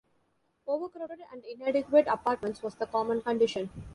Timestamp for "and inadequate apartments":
1.31-2.63